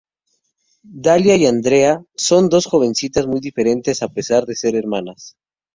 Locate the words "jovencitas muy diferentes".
2.65-4.01